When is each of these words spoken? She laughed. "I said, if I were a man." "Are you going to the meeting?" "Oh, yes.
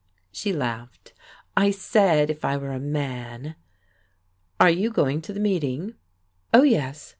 She 0.31 0.51
laughed. 0.51 1.13
"I 1.55 1.69
said, 1.69 2.31
if 2.31 2.43
I 2.43 2.57
were 2.57 2.71
a 2.71 2.79
man." 2.79 3.53
"Are 4.59 4.71
you 4.71 4.89
going 4.89 5.21
to 5.21 5.31
the 5.31 5.39
meeting?" 5.39 5.93
"Oh, 6.51 6.63
yes. 6.63 7.09